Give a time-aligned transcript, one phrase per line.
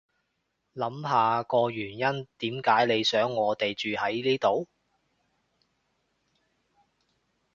[0.73, 4.67] 諗下個原因點解你想我哋住喺呢度